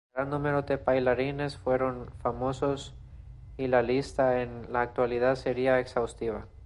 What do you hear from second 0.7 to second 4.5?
bailarines fueron famosos y la lista